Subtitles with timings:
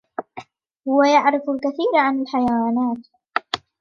[0.87, 3.05] هو يعرف الكثير عن الحيوانات